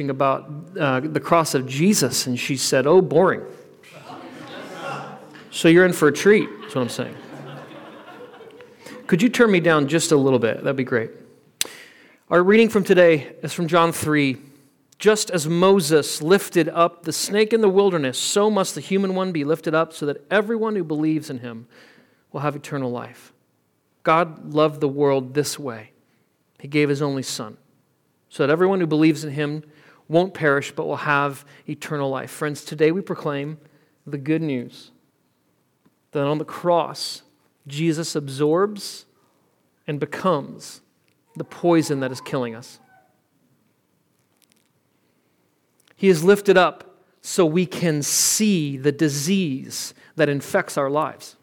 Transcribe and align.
about 0.00 0.50
uh, 0.80 1.00
the 1.00 1.20
cross 1.20 1.54
of 1.54 1.66
Jesus, 1.66 2.26
and 2.26 2.40
she 2.40 2.56
said, 2.56 2.86
Oh, 2.86 3.02
boring. 3.02 3.42
So 5.50 5.68
you're 5.68 5.84
in 5.84 5.92
for 5.92 6.08
a 6.08 6.12
treat, 6.12 6.48
that's 6.62 6.74
what 6.74 6.80
I'm 6.80 6.88
saying. 6.88 7.14
Could 9.06 9.20
you 9.20 9.28
turn 9.28 9.50
me 9.50 9.60
down 9.60 9.88
just 9.88 10.10
a 10.10 10.16
little 10.16 10.38
bit? 10.38 10.64
That'd 10.64 10.76
be 10.76 10.84
great. 10.84 11.10
Our 12.30 12.42
reading 12.42 12.70
from 12.70 12.84
today 12.84 13.36
is 13.42 13.52
from 13.52 13.68
John 13.68 13.92
3. 13.92 14.38
Just 14.98 15.30
as 15.30 15.46
Moses 15.46 16.22
lifted 16.22 16.70
up 16.70 17.02
the 17.02 17.12
snake 17.12 17.52
in 17.52 17.60
the 17.60 17.68
wilderness, 17.68 18.16
so 18.16 18.48
must 18.48 18.74
the 18.74 18.80
human 18.80 19.14
one 19.14 19.30
be 19.30 19.44
lifted 19.44 19.74
up, 19.74 19.92
so 19.92 20.06
that 20.06 20.24
everyone 20.30 20.74
who 20.74 20.84
believes 20.84 21.28
in 21.28 21.40
him 21.40 21.66
will 22.32 22.40
have 22.40 22.56
eternal 22.56 22.90
life. 22.90 23.34
God 24.04 24.54
loved 24.54 24.80
the 24.80 24.88
world 24.88 25.34
this 25.34 25.58
way 25.58 25.90
He 26.60 26.66
gave 26.66 26.88
his 26.88 27.02
only 27.02 27.22
Son, 27.22 27.58
so 28.30 28.46
that 28.46 28.50
everyone 28.50 28.80
who 28.80 28.86
believes 28.86 29.22
in 29.22 29.32
him 29.32 29.64
won't 30.12 30.34
perish, 30.34 30.72
but 30.72 30.86
will 30.86 30.96
have 30.96 31.44
eternal 31.68 32.10
life. 32.10 32.30
Friends, 32.30 32.64
today 32.64 32.92
we 32.92 33.00
proclaim 33.00 33.58
the 34.06 34.18
good 34.18 34.42
news 34.42 34.90
that 36.12 36.24
on 36.24 36.38
the 36.38 36.44
cross, 36.44 37.22
Jesus 37.66 38.14
absorbs 38.14 39.06
and 39.86 39.98
becomes 39.98 40.82
the 41.36 41.44
poison 41.44 42.00
that 42.00 42.12
is 42.12 42.20
killing 42.20 42.54
us. 42.54 42.78
He 45.96 46.08
is 46.08 46.22
lifted 46.22 46.58
up 46.58 46.98
so 47.22 47.46
we 47.46 47.64
can 47.64 48.02
see 48.02 48.76
the 48.76 48.92
disease 48.92 49.94
that 50.16 50.28
infects 50.28 50.76
our 50.76 50.90
lives. 50.90 51.36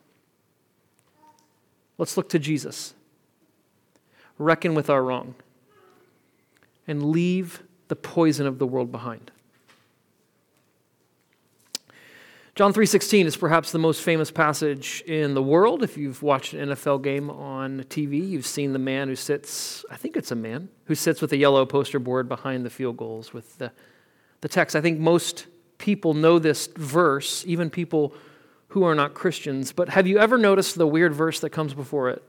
Let's 1.97 2.17
look 2.17 2.30
to 2.30 2.39
Jesus, 2.39 2.94
reckon 4.38 4.75
with 4.75 4.89
our 4.89 5.03
wrong, 5.03 5.36
and 6.88 7.11
leave 7.11 7.63
the 7.89 7.95
poison 7.95 8.48
of 8.48 8.57
the 8.57 8.66
world 8.66 8.91
behind. 8.91 9.31
John 12.55 12.73
3:16 12.73 13.25
is 13.25 13.38
perhaps 13.38 13.72
the 13.72 13.80
most 13.80 14.02
famous 14.02 14.31
passage 14.31 15.02
in 15.08 15.33
the 15.33 15.41
world. 15.41 15.81
If 15.81 15.97
you've 15.97 16.22
watched 16.22 16.53
an 16.53 16.59
NFL 16.72 16.99
game 16.99 17.30
on 17.30 17.86
TV, 17.89 18.19
you've 18.19 18.45
seen 18.45 18.73
the 18.73 18.80
man 18.80 19.08
who 19.08 19.16
sits, 19.16 19.86
I 19.89 19.95
think 19.95 20.17
it's 20.17 20.31
a 20.31 20.36
man, 20.36 20.67
who 20.86 20.95
sits 20.95 21.22
with 21.22 21.31
a 21.31 21.38
yellow 21.38 21.66
poster 21.66 21.99
board 21.99 22.27
behind 22.27 22.66
the 22.66 22.69
field 22.69 22.97
goals 22.97 23.33
with 23.33 23.58
the, 23.59 23.72
the 24.42 24.49
text. 24.49 24.75
I 24.75 24.81
think 24.81 24.99
most 24.99 25.47
people 25.77 26.14
know 26.14 26.38
this 26.38 26.67
verse, 26.75 27.45
even 27.47 27.69
people 27.69 28.14
who 28.69 28.83
are 28.83 28.94
not 28.94 29.14
Christians. 29.14 29.71
But 29.71 29.89
have 29.89 30.05
you 30.05 30.19
ever 30.19 30.38
noticed 30.38 30.77
the 30.77 30.86
weird 30.86 31.14
verse 31.14 31.39
that 31.39 31.52
comes 31.52 31.73
before 31.73 32.09
it? 32.09 32.21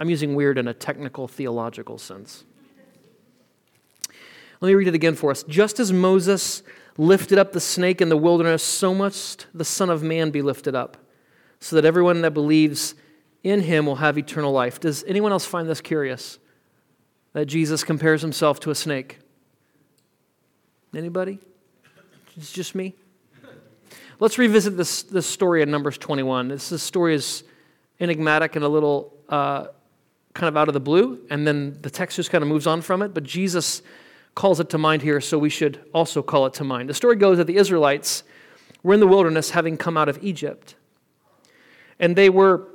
I'm 0.00 0.10
using 0.10 0.34
weird 0.34 0.58
in 0.58 0.66
a 0.66 0.74
technical 0.74 1.28
theological 1.28 1.98
sense. 1.98 2.44
Let 4.64 4.68
me 4.68 4.76
read 4.76 4.88
it 4.88 4.94
again 4.94 5.14
for 5.14 5.30
us. 5.30 5.42
Just 5.42 5.78
as 5.78 5.92
Moses 5.92 6.62
lifted 6.96 7.36
up 7.36 7.52
the 7.52 7.60
snake 7.60 8.00
in 8.00 8.08
the 8.08 8.16
wilderness, 8.16 8.62
so 8.62 8.94
must 8.94 9.46
the 9.52 9.62
Son 9.62 9.90
of 9.90 10.02
Man 10.02 10.30
be 10.30 10.40
lifted 10.40 10.74
up, 10.74 10.96
so 11.60 11.76
that 11.76 11.84
everyone 11.84 12.22
that 12.22 12.30
believes 12.30 12.94
in 13.42 13.60
him 13.60 13.84
will 13.84 13.96
have 13.96 14.16
eternal 14.16 14.52
life. 14.52 14.80
Does 14.80 15.04
anyone 15.04 15.32
else 15.32 15.44
find 15.44 15.68
this 15.68 15.82
curious? 15.82 16.38
That 17.34 17.44
Jesus 17.44 17.84
compares 17.84 18.22
himself 18.22 18.58
to 18.60 18.70
a 18.70 18.74
snake? 18.74 19.18
Anybody? 20.96 21.40
It's 22.34 22.50
just 22.50 22.74
me? 22.74 22.94
Let's 24.18 24.38
revisit 24.38 24.78
this, 24.78 25.02
this 25.02 25.26
story 25.26 25.60
in 25.60 25.70
Numbers 25.70 25.98
21. 25.98 26.48
This, 26.48 26.70
this 26.70 26.82
story 26.82 27.14
is 27.14 27.44
enigmatic 28.00 28.56
and 28.56 28.64
a 28.64 28.68
little 28.68 29.12
uh, 29.28 29.66
kind 30.32 30.48
of 30.48 30.56
out 30.56 30.68
of 30.68 30.72
the 30.72 30.80
blue, 30.80 31.20
and 31.28 31.46
then 31.46 31.76
the 31.82 31.90
text 31.90 32.16
just 32.16 32.30
kind 32.30 32.40
of 32.40 32.48
moves 32.48 32.66
on 32.66 32.80
from 32.80 33.02
it. 33.02 33.12
But 33.12 33.24
Jesus 33.24 33.82
calls 34.34 34.60
it 34.60 34.70
to 34.70 34.78
mind 34.78 35.02
here, 35.02 35.20
so 35.20 35.38
we 35.38 35.50
should 35.50 35.80
also 35.92 36.22
call 36.22 36.46
it 36.46 36.54
to 36.54 36.64
mind. 36.64 36.88
The 36.88 36.94
story 36.94 37.16
goes 37.16 37.38
that 37.38 37.46
the 37.46 37.56
Israelites 37.56 38.24
were 38.82 38.94
in 38.94 39.00
the 39.00 39.06
wilderness 39.06 39.50
having 39.50 39.76
come 39.76 39.96
out 39.96 40.08
of 40.08 40.22
Egypt. 40.22 40.74
And 41.98 42.16
they 42.16 42.28
were 42.28 42.66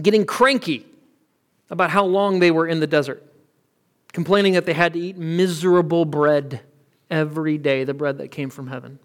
getting 0.00 0.24
cranky 0.24 0.86
about 1.70 1.90
how 1.90 2.04
long 2.04 2.38
they 2.38 2.50
were 2.50 2.66
in 2.66 2.80
the 2.80 2.86
desert, 2.86 3.22
complaining 4.12 4.54
that 4.54 4.66
they 4.66 4.72
had 4.72 4.92
to 4.92 5.00
eat 5.00 5.16
miserable 5.16 6.04
bread 6.04 6.60
every 7.10 7.58
day, 7.58 7.84
the 7.84 7.94
bread 7.94 8.18
that 8.18 8.28
came 8.28 8.50
from 8.50 8.66
heaven. 8.66 8.98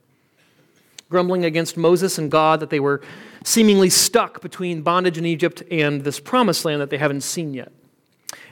Grumbling 1.09 1.45
against 1.45 1.77
Moses 1.77 2.17
and 2.17 2.29
God 2.29 2.59
that 2.59 2.69
they 2.69 2.79
were 2.79 3.01
seemingly 3.43 3.89
stuck 3.89 4.41
between 4.41 4.81
bondage 4.81 5.17
in 5.17 5.25
Egypt 5.25 5.63
and 5.71 6.03
this 6.03 6.19
promised 6.19 6.65
land 6.65 6.81
that 6.81 6.89
they 6.89 6.97
haven't 6.97 7.21
seen 7.21 7.53
yet. 7.53 7.71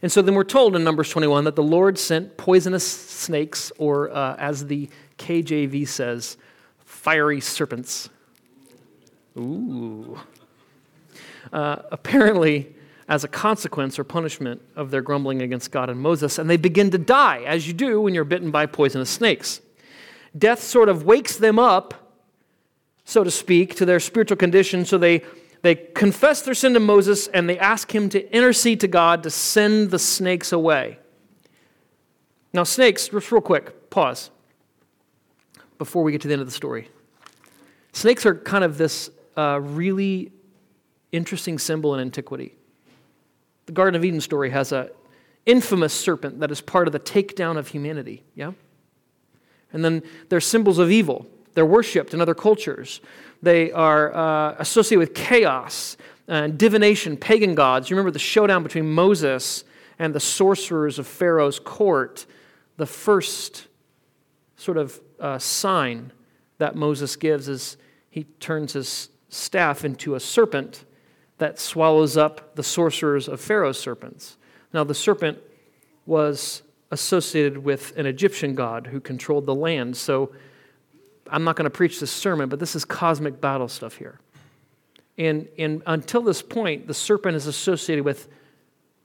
And 0.01 0.11
so 0.11 0.21
then 0.21 0.35
we're 0.35 0.43
told 0.43 0.75
in 0.75 0.83
Numbers 0.83 1.09
21 1.09 1.43
that 1.45 1.55
the 1.55 1.63
Lord 1.63 1.97
sent 1.97 2.37
poisonous 2.37 2.85
snakes, 2.85 3.71
or 3.77 4.09
uh, 4.11 4.35
as 4.37 4.67
the 4.67 4.89
KJV 5.17 5.87
says, 5.87 6.37
fiery 6.85 7.41
serpents. 7.41 8.09
Ooh. 9.37 10.19
Uh, 11.51 11.77
apparently, 11.91 12.73
as 13.07 13.23
a 13.23 13.27
consequence 13.27 13.99
or 13.99 14.03
punishment 14.03 14.61
of 14.75 14.91
their 14.91 15.01
grumbling 15.01 15.41
against 15.41 15.71
God 15.71 15.89
and 15.89 15.99
Moses, 15.99 16.39
and 16.39 16.49
they 16.49 16.57
begin 16.57 16.89
to 16.91 16.97
die, 16.97 17.43
as 17.45 17.67
you 17.67 17.73
do 17.73 18.01
when 18.01 18.13
you're 18.13 18.23
bitten 18.23 18.51
by 18.51 18.65
poisonous 18.65 19.09
snakes. 19.09 19.61
Death 20.37 20.61
sort 20.61 20.89
of 20.89 21.03
wakes 21.03 21.37
them 21.37 21.59
up, 21.59 22.13
so 23.03 23.23
to 23.23 23.31
speak, 23.31 23.75
to 23.75 23.85
their 23.85 23.99
spiritual 23.99 24.37
condition, 24.37 24.85
so 24.85 24.97
they 24.97 25.21
they 25.65 25.73
confess 25.73 26.43
their 26.43 26.53
sin 26.53 26.75
to 26.75 26.79
Moses 26.79 27.25
and 27.27 27.49
they 27.49 27.57
ask 27.57 27.93
him 27.93 28.07
to 28.09 28.31
intercede 28.31 28.81
to 28.81 28.87
God 28.87 29.23
to 29.23 29.31
send 29.31 29.89
the 29.89 29.97
snakes 29.97 30.51
away. 30.51 30.99
Now, 32.53 32.63
snakes, 32.63 33.07
just 33.07 33.31
real 33.31 33.41
quick, 33.41 33.89
pause 33.89 34.29
before 35.79 36.03
we 36.03 36.11
get 36.11 36.21
to 36.21 36.27
the 36.27 36.33
end 36.33 36.41
of 36.41 36.47
the 36.47 36.53
story. 36.53 36.89
Snakes 37.93 38.27
are 38.27 38.35
kind 38.35 38.63
of 38.63 38.77
this 38.77 39.09
uh, 39.35 39.59
really 39.59 40.31
interesting 41.11 41.57
symbol 41.57 41.95
in 41.95 41.99
antiquity. 41.99 42.53
The 43.65 43.71
Garden 43.71 43.95
of 43.95 44.05
Eden 44.05 44.21
story 44.21 44.51
has 44.51 44.71
an 44.71 44.89
infamous 45.47 45.95
serpent 45.95 46.41
that 46.41 46.51
is 46.51 46.61
part 46.61 46.87
of 46.87 46.91
the 46.91 46.99
takedown 46.99 47.57
of 47.57 47.69
humanity, 47.69 48.23
yeah? 48.35 48.51
And 49.73 49.83
then 49.83 50.03
they're 50.29 50.39
symbols 50.41 50.77
of 50.77 50.91
evil. 50.91 51.25
They're 51.55 51.65
worshipped 51.65 52.13
in 52.13 52.21
other 52.21 52.35
cultures. 52.35 53.01
They 53.41 53.71
are 53.71 54.13
uh, 54.15 54.55
associated 54.59 54.99
with 54.99 55.13
chaos 55.15 55.97
and 56.27 56.57
divination, 56.57 57.17
pagan 57.17 57.55
gods. 57.55 57.89
You 57.89 57.95
remember 57.95 58.11
the 58.11 58.19
showdown 58.19 58.63
between 58.63 58.91
Moses 58.91 59.63
and 59.97 60.13
the 60.13 60.19
sorcerers 60.19 60.99
of 60.99 61.07
Pharaoh's 61.07 61.59
court, 61.59 62.25
the 62.77 62.85
first 62.85 63.67
sort 64.57 64.77
of 64.77 64.99
uh, 65.19 65.39
sign 65.39 66.11
that 66.57 66.75
Moses 66.75 67.15
gives 67.15 67.47
is 67.47 67.77
he 68.09 68.23
turns 68.39 68.73
his 68.73 69.09
staff 69.29 69.83
into 69.83 70.15
a 70.15 70.19
serpent 70.19 70.85
that 71.37 71.59
swallows 71.59 72.15
up 72.15 72.55
the 72.55 72.63
sorcerers 72.63 73.27
of 73.27 73.41
Pharaoh's 73.41 73.79
serpents. 73.79 74.37
Now, 74.73 74.83
the 74.83 74.93
serpent 74.93 75.37
was 76.05 76.63
associated 76.91 77.57
with 77.57 77.95
an 77.97 78.05
Egyptian 78.05 78.55
god 78.55 78.87
who 78.87 78.99
controlled 78.99 79.45
the 79.45 79.55
land. 79.55 79.97
So 79.97 80.31
I'm 81.29 81.43
not 81.43 81.55
going 81.55 81.65
to 81.65 81.69
preach 81.69 81.99
this 81.99 82.11
sermon, 82.11 82.49
but 82.49 82.59
this 82.59 82.75
is 82.75 82.85
cosmic 82.85 83.41
battle 83.41 83.67
stuff 83.67 83.95
here. 83.95 84.19
And, 85.17 85.47
and 85.57 85.81
until 85.85 86.21
this 86.21 86.41
point, 86.41 86.87
the 86.87 86.93
serpent 86.93 87.35
is 87.35 87.47
associated 87.47 88.03
with, 88.03 88.27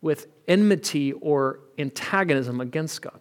with 0.02 0.26
enmity 0.48 1.12
or 1.12 1.60
antagonism 1.78 2.60
against 2.60 3.00
God. 3.02 3.20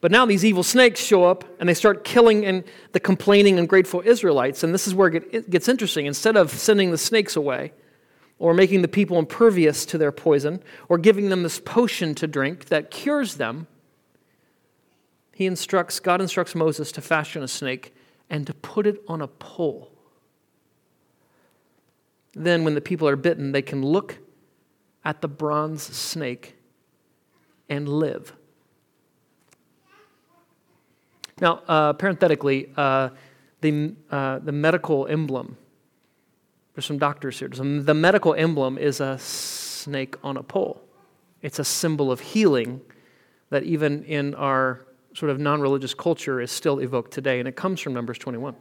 But 0.00 0.10
now 0.10 0.24
these 0.24 0.44
evil 0.44 0.62
snakes 0.62 1.00
show 1.00 1.24
up 1.24 1.44
and 1.58 1.68
they 1.68 1.74
start 1.74 2.04
killing 2.04 2.46
and 2.46 2.64
the 2.92 3.00
complaining 3.00 3.58
and 3.58 3.68
grateful 3.68 4.02
Israelites. 4.04 4.62
And 4.62 4.72
this 4.72 4.86
is 4.86 4.94
where 4.94 5.08
it 5.08 5.50
gets 5.50 5.68
interesting. 5.68 6.06
Instead 6.06 6.36
of 6.36 6.50
sending 6.50 6.90
the 6.90 6.98
snakes 6.98 7.36
away 7.36 7.72
or 8.38 8.54
making 8.54 8.80
the 8.80 8.88
people 8.88 9.18
impervious 9.18 9.84
to 9.86 9.98
their 9.98 10.12
poison 10.12 10.62
or 10.88 10.96
giving 10.96 11.28
them 11.28 11.42
this 11.42 11.60
potion 11.60 12.14
to 12.14 12.26
drink 12.26 12.66
that 12.66 12.90
cures 12.90 13.34
them, 13.34 13.66
he 15.40 15.46
instructs, 15.46 16.00
God 16.00 16.20
instructs 16.20 16.54
Moses 16.54 16.92
to 16.92 17.00
fashion 17.00 17.42
a 17.42 17.48
snake 17.48 17.94
and 18.28 18.46
to 18.46 18.52
put 18.52 18.86
it 18.86 19.02
on 19.08 19.22
a 19.22 19.26
pole. 19.26 19.90
Then, 22.34 22.62
when 22.62 22.74
the 22.74 22.82
people 22.82 23.08
are 23.08 23.16
bitten, 23.16 23.52
they 23.52 23.62
can 23.62 23.82
look 23.82 24.18
at 25.02 25.22
the 25.22 25.28
bronze 25.28 25.82
snake 25.82 26.56
and 27.70 27.88
live. 27.88 28.34
Now, 31.40 31.62
uh, 31.66 31.94
parenthetically, 31.94 32.68
uh, 32.76 33.08
the, 33.62 33.94
uh, 34.10 34.40
the 34.40 34.52
medical 34.52 35.06
emblem, 35.06 35.56
there's 36.74 36.84
some 36.84 36.98
doctors 36.98 37.38
here. 37.38 37.48
The 37.48 37.94
medical 37.94 38.34
emblem 38.34 38.76
is 38.76 39.00
a 39.00 39.18
snake 39.18 40.16
on 40.22 40.36
a 40.36 40.42
pole. 40.42 40.82
It's 41.40 41.58
a 41.58 41.64
symbol 41.64 42.12
of 42.12 42.20
healing 42.20 42.82
that 43.48 43.62
even 43.62 44.04
in 44.04 44.34
our 44.34 44.84
sort 45.14 45.30
of 45.30 45.38
non 45.38 45.60
religious 45.60 45.94
culture 45.94 46.40
is 46.40 46.50
still 46.50 46.78
evoked 46.78 47.10
today, 47.12 47.38
and 47.38 47.48
it 47.48 47.56
comes 47.56 47.80
from 47.80 47.92
Numbers 47.92 48.18
21. 48.18 48.54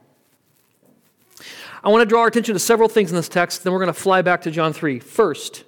I 1.84 1.90
want 1.90 2.02
to 2.02 2.06
draw 2.06 2.22
our 2.22 2.28
attention 2.28 2.54
to 2.54 2.60
several 2.60 2.90
things 2.90 3.10
in 3.10 3.16
this 3.16 3.30
text, 3.30 3.64
then 3.64 3.72
we're 3.72 3.80
going 3.80 3.88
to 3.88 3.94
fly 3.94 4.22
back 4.22 4.42
to 4.42 4.52
John 4.52 4.74
3. 4.74 5.00
First, 5.00 5.64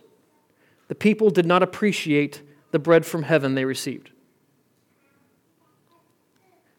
the 0.88 0.96
people 0.96 1.30
did 1.30 1.46
not 1.46 1.64
appreciate 1.64 2.42
the 2.72 2.80
bread 2.80 3.06
from 3.06 3.24
heaven 3.24 3.56
they 3.56 3.66
received. 3.66 4.12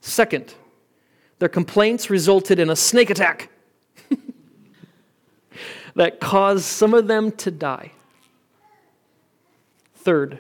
Second, 0.00 0.54
their 1.38 1.49
complaints 1.49 2.10
resulted 2.10 2.58
in 2.58 2.69
a 2.69 2.76
snake 2.76 3.08
attack 3.08 3.49
that 5.94 6.20
caused 6.20 6.64
some 6.64 6.93
of 6.93 7.06
them 7.06 7.32
to 7.32 7.50
die. 7.50 7.93
Third, 9.94 10.38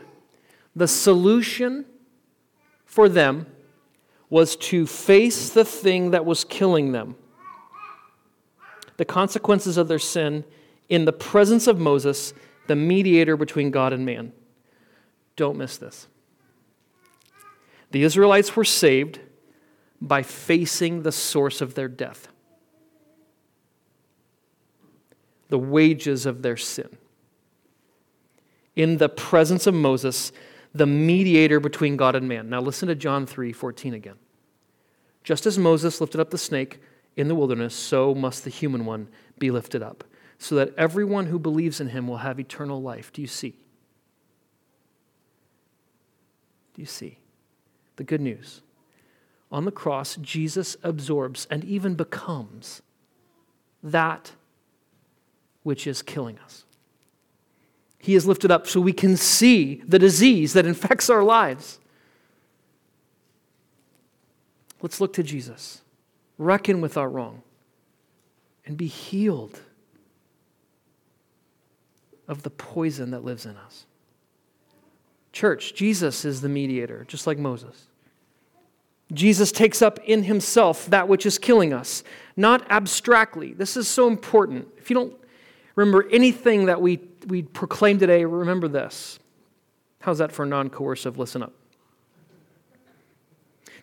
the 0.74 0.88
solution 0.88 1.86
for 2.92 3.08
them 3.08 3.46
was 4.28 4.54
to 4.54 4.86
face 4.86 5.48
the 5.48 5.64
thing 5.64 6.10
that 6.10 6.26
was 6.26 6.44
killing 6.44 6.92
them 6.92 7.16
the 8.98 9.04
consequences 9.06 9.78
of 9.78 9.88
their 9.88 9.98
sin 9.98 10.44
in 10.90 11.06
the 11.06 11.12
presence 11.12 11.66
of 11.66 11.80
Moses, 11.80 12.34
the 12.66 12.76
mediator 12.76 13.34
between 13.34 13.70
God 13.70 13.94
and 13.94 14.04
man. 14.04 14.30
Don't 15.36 15.56
miss 15.56 15.78
this. 15.78 16.06
The 17.92 18.02
Israelites 18.02 18.54
were 18.54 18.64
saved 18.64 19.20
by 19.98 20.22
facing 20.22 21.02
the 21.02 21.12
source 21.12 21.62
of 21.62 21.74
their 21.74 21.88
death, 21.88 22.28
the 25.48 25.58
wages 25.58 26.26
of 26.26 26.42
their 26.42 26.58
sin. 26.58 26.98
In 28.76 28.98
the 28.98 29.08
presence 29.08 29.66
of 29.66 29.72
Moses, 29.72 30.30
the 30.74 30.86
mediator 30.86 31.60
between 31.60 31.96
God 31.96 32.14
and 32.14 32.28
man. 32.28 32.48
Now 32.48 32.60
listen 32.60 32.88
to 32.88 32.94
John 32.94 33.26
3 33.26 33.52
14 33.52 33.94
again. 33.94 34.16
Just 35.24 35.46
as 35.46 35.58
Moses 35.58 36.00
lifted 36.00 36.20
up 36.20 36.30
the 36.30 36.38
snake 36.38 36.80
in 37.16 37.28
the 37.28 37.34
wilderness, 37.34 37.74
so 37.74 38.14
must 38.14 38.44
the 38.44 38.50
human 38.50 38.84
one 38.84 39.08
be 39.38 39.50
lifted 39.50 39.82
up, 39.82 40.04
so 40.38 40.54
that 40.56 40.74
everyone 40.76 41.26
who 41.26 41.38
believes 41.38 41.80
in 41.80 41.88
him 41.88 42.08
will 42.08 42.18
have 42.18 42.40
eternal 42.40 42.80
life. 42.82 43.12
Do 43.12 43.20
you 43.20 43.28
see? 43.28 43.54
Do 46.74 46.82
you 46.82 46.86
see? 46.86 47.18
The 47.96 48.04
good 48.04 48.20
news. 48.20 48.62
On 49.50 49.66
the 49.66 49.70
cross, 49.70 50.16
Jesus 50.16 50.76
absorbs 50.82 51.46
and 51.50 51.62
even 51.62 51.94
becomes 51.94 52.80
that 53.82 54.32
which 55.62 55.86
is 55.86 56.00
killing 56.00 56.38
us. 56.38 56.64
He 58.02 58.16
is 58.16 58.26
lifted 58.26 58.50
up 58.50 58.66
so 58.66 58.80
we 58.80 58.92
can 58.92 59.16
see 59.16 59.80
the 59.86 59.98
disease 59.98 60.54
that 60.54 60.66
infects 60.66 61.08
our 61.08 61.22
lives. 61.22 61.78
Let's 64.80 65.00
look 65.00 65.12
to 65.12 65.22
Jesus, 65.22 65.82
reckon 66.36 66.80
with 66.80 66.96
our 66.96 67.08
wrong, 67.08 67.42
and 68.66 68.76
be 68.76 68.88
healed 68.88 69.60
of 72.26 72.42
the 72.42 72.50
poison 72.50 73.12
that 73.12 73.24
lives 73.24 73.46
in 73.46 73.56
us. 73.56 73.86
Church, 75.32 75.72
Jesus 75.72 76.24
is 76.24 76.40
the 76.40 76.48
mediator, 76.48 77.04
just 77.06 77.28
like 77.28 77.38
Moses. 77.38 77.86
Jesus 79.12 79.52
takes 79.52 79.80
up 79.80 80.00
in 80.00 80.24
himself 80.24 80.86
that 80.86 81.06
which 81.06 81.24
is 81.24 81.38
killing 81.38 81.72
us, 81.72 82.02
not 82.36 82.68
abstractly. 82.68 83.52
This 83.52 83.76
is 83.76 83.86
so 83.86 84.08
important. 84.08 84.66
If 84.76 84.90
you 84.90 84.94
don't 84.94 85.14
remember 85.76 86.08
anything 86.10 86.66
that 86.66 86.82
we, 86.82 87.00
we 87.26 87.42
proclaim 87.42 87.98
today, 87.98 88.24
remember 88.24 88.68
this. 88.68 89.18
How's 90.00 90.18
that 90.18 90.32
for 90.32 90.44
non 90.44 90.70
coercive? 90.70 91.18
Listen 91.18 91.42
up. 91.42 91.52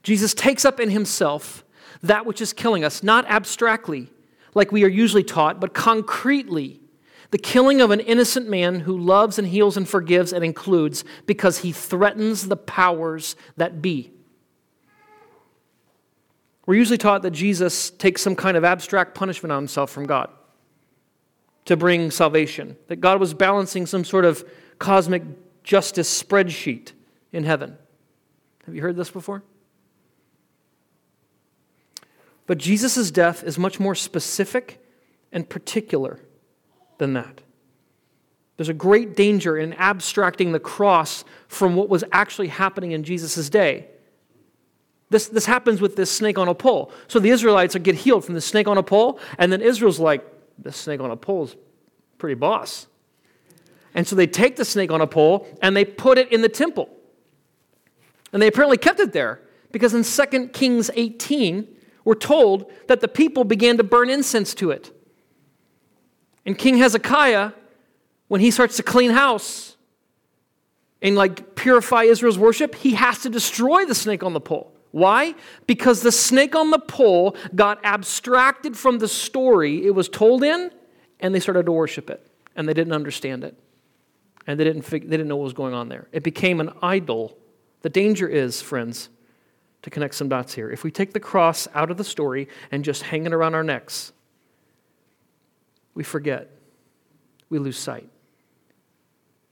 Jesus 0.03 0.33
takes 0.33 0.65
up 0.65 0.79
in 0.79 0.89
himself 0.89 1.63
that 2.01 2.25
which 2.25 2.41
is 2.41 2.53
killing 2.53 2.83
us, 2.83 3.03
not 3.03 3.25
abstractly, 3.25 4.09
like 4.53 4.71
we 4.71 4.83
are 4.83 4.89
usually 4.89 5.23
taught, 5.23 5.59
but 5.59 5.73
concretely. 5.73 6.79
The 7.31 7.37
killing 7.37 7.79
of 7.79 7.91
an 7.91 7.99
innocent 7.99 8.49
man 8.49 8.79
who 8.81 8.97
loves 8.97 9.37
and 9.37 9.47
heals 9.47 9.77
and 9.77 9.87
forgives 9.87 10.33
and 10.33 10.43
includes 10.43 11.03
because 11.25 11.59
he 11.59 11.71
threatens 11.71 12.47
the 12.47 12.57
powers 12.57 13.35
that 13.57 13.81
be. 13.81 14.11
We're 16.65 16.75
usually 16.75 16.97
taught 16.97 17.21
that 17.21 17.31
Jesus 17.31 17.91
takes 17.91 18.21
some 18.21 18.35
kind 18.35 18.57
of 18.57 18.63
abstract 18.63 19.13
punishment 19.15 19.51
on 19.51 19.63
himself 19.63 19.91
from 19.91 20.05
God 20.05 20.29
to 21.69 21.77
bring 21.77 22.09
salvation, 22.09 22.75
that 22.87 22.95
God 22.95 23.19
was 23.19 23.35
balancing 23.35 23.85
some 23.85 24.03
sort 24.03 24.25
of 24.25 24.43
cosmic 24.79 25.21
justice 25.63 26.23
spreadsheet 26.23 26.93
in 27.31 27.43
heaven. 27.43 27.77
Have 28.65 28.73
you 28.73 28.81
heard 28.81 28.95
this 28.95 29.11
before? 29.11 29.43
But 32.47 32.57
Jesus' 32.57 33.11
death 33.11 33.43
is 33.43 33.59
much 33.59 33.79
more 33.79 33.93
specific 33.93 34.83
and 35.31 35.47
particular 35.47 36.19
than 36.97 37.13
that. 37.13 37.41
There's 38.57 38.69
a 38.69 38.73
great 38.73 39.15
danger 39.15 39.55
in 39.55 39.73
abstracting 39.73 40.53
the 40.53 40.59
cross 40.59 41.23
from 41.47 41.75
what 41.75 41.87
was 41.87 42.03
actually 42.11 42.47
happening 42.47 42.93
in 42.93 43.03
Jesus' 43.03 43.47
day. 43.47 43.85
This, 45.11 45.27
this 45.27 45.45
happens 45.45 45.81
with 45.81 45.95
this 45.95 46.09
snake 46.09 46.39
on 46.39 46.47
a 46.47 46.55
pole. 46.55 46.91
So 47.07 47.19
the 47.19 47.29
Israelites 47.29 47.75
get 47.75 47.93
healed 47.93 48.25
from 48.25 48.33
the 48.33 48.41
snake 48.41 48.67
on 48.67 48.79
a 48.79 48.83
pole, 48.83 49.19
and 49.37 49.51
then 49.51 49.61
Israel's 49.61 49.99
like, 49.99 50.25
this 50.61 50.77
snake 50.77 50.99
on 50.99 51.11
a 51.11 51.15
pole 51.15 51.43
is 51.45 51.55
pretty 52.17 52.35
boss. 52.35 52.87
And 53.95 54.07
so 54.07 54.15
they 54.15 54.27
take 54.27 54.55
the 54.55 54.65
snake 54.65 54.91
on 54.91 55.01
a 55.01 55.07
pole 55.07 55.47
and 55.61 55.75
they 55.75 55.85
put 55.85 56.17
it 56.17 56.31
in 56.31 56.41
the 56.41 56.49
temple. 56.49 56.89
And 58.31 58.41
they 58.41 58.47
apparently 58.47 58.77
kept 58.77 58.99
it 58.99 59.13
there 59.13 59.41
because 59.71 59.93
in 59.93 60.03
2 60.03 60.49
Kings 60.49 60.91
18, 60.93 61.67
we're 62.05 62.15
told 62.15 62.71
that 62.87 63.01
the 63.01 63.07
people 63.07 63.43
began 63.43 63.77
to 63.77 63.83
burn 63.83 64.09
incense 64.09 64.53
to 64.55 64.71
it. 64.71 64.91
And 66.45 66.57
King 66.57 66.77
Hezekiah, 66.77 67.51
when 68.27 68.41
he 68.41 68.51
starts 68.51 68.77
to 68.77 68.83
clean 68.83 69.11
house 69.11 69.77
and 71.01 71.15
like 71.15 71.55
purify 71.55 72.03
Israel's 72.03 72.39
worship, 72.39 72.75
he 72.75 72.93
has 72.93 73.19
to 73.23 73.29
destroy 73.29 73.85
the 73.85 73.95
snake 73.95 74.23
on 74.23 74.33
the 74.33 74.41
pole. 74.41 74.73
Why? 74.91 75.35
Because 75.67 76.01
the 76.01 76.11
snake 76.11 76.55
on 76.55 76.71
the 76.71 76.79
pole 76.79 77.35
got 77.53 77.79
abstracted 77.83 78.75
from 78.75 78.97
the 78.97 79.07
story 79.07 79.85
it 79.85 79.93
was 79.93 80.09
told 80.09 80.43
in, 80.43 80.71
and 81.19 81.33
they 81.33 81.39
started 81.39 81.65
to 81.67 81.71
worship 81.71 82.09
it, 82.09 82.25
and 82.55 82.67
they 82.67 82.73
didn't 82.73 82.93
understand 82.93 83.43
it, 83.43 83.55
and 84.47 84.59
they 84.59 84.63
didn't, 84.63 84.81
fig- 84.81 85.09
they 85.09 85.17
didn't 85.17 85.27
know 85.27 85.35
what 85.35 85.43
was 85.43 85.53
going 85.53 85.73
on 85.73 85.89
there. 85.89 86.07
It 86.11 86.23
became 86.23 86.59
an 86.59 86.71
idol. 86.81 87.37
The 87.81 87.89
danger 87.89 88.27
is, 88.27 88.61
friends, 88.61 89.09
to 89.83 89.89
connect 89.89 90.15
some 90.15 90.27
dots 90.27 90.53
here. 90.53 90.71
If 90.71 90.83
we 90.83 90.91
take 90.91 91.13
the 91.13 91.19
cross 91.19 91.67
out 91.73 91.91
of 91.91 91.97
the 91.97 92.03
story 92.03 92.47
and 92.71 92.83
just 92.83 93.03
hang 93.03 93.25
it 93.25 93.33
around 93.33 93.53
our 93.55 93.63
necks, 93.63 94.11
we 95.93 96.03
forget, 96.03 96.49
we 97.49 97.59
lose 97.59 97.77
sight 97.77 98.09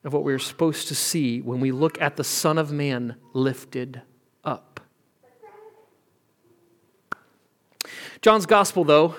of 0.04 0.14
what 0.14 0.24
we 0.24 0.34
are 0.34 0.40
supposed 0.40 0.88
to 0.88 0.96
see 0.96 1.42
when 1.42 1.60
we 1.60 1.72
look 1.72 2.00
at 2.02 2.16
the 2.16 2.24
Son 2.24 2.58
of 2.58 2.72
Man 2.72 3.16
lifted 3.34 4.02
up. 4.44 4.80
John's 8.28 8.46
gospel, 8.46 8.84
though, 8.84 9.16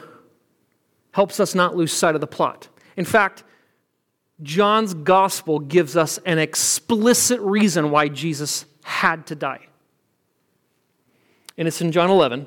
helps 1.13 1.41
us 1.41 1.55
not 1.55 1.75
lose 1.75 1.95
sight 1.95 2.15
of 2.15 2.21
the 2.21 2.27
plot. 2.27 2.69
In 2.95 3.07
fact, 3.07 3.43
John's 4.43 4.93
gospel 4.93 5.61
gives 5.61 5.97
us 5.97 6.19
an 6.27 6.39
explicit 6.39 7.41
reason 7.41 7.91
why 7.91 8.09
Jesus 8.09 8.67
had 8.85 9.25
to 9.29 9.35
die. 9.35 9.67
And 11.57 11.67
it's 11.67 11.81
in 11.81 11.91
John 11.91 12.11
11. 12.11 12.47